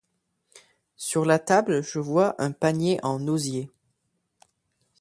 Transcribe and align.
Sur 0.97 1.25
la 1.25 1.37
table 1.37 1.83
je 1.83 1.99
vois 1.99 2.33
un 2.41 2.51
panier 2.51 2.99
en 3.03 3.27
osier. 3.27 3.69